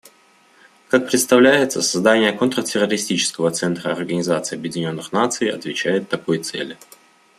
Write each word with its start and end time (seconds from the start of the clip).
Как 0.89 1.05
представляется, 1.07 1.83
создание 1.83 2.33
Контртеррористического 2.33 3.51
центра 3.51 3.93
Организации 3.93 4.55
Объединенных 4.55 5.11
Наций 5.11 5.47
отвечает 5.51 6.09
такой 6.09 6.39
цели. 6.39 6.75